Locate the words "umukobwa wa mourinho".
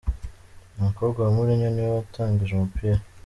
0.77-1.67